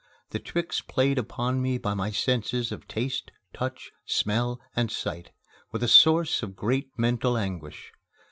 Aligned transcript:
The 0.31 0.39
tricks 0.39 0.81
played 0.81 1.19
upon 1.19 1.61
me 1.61 1.77
by 1.77 1.93
my 1.93 2.09
senses 2.09 2.71
of 2.71 2.87
taste, 2.87 3.29
touch, 3.53 3.91
smell, 4.03 4.59
and 4.75 4.91
sight 4.91 5.29
were 5.71 5.77
the 5.77 5.87
source 5.87 6.41
of 6.41 6.55
great 6.55 6.89
mental 6.97 7.37
anguish. 7.37 7.91